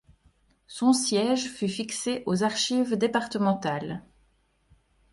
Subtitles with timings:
[0.65, 4.03] Son siège fut fixé aux archives départementales.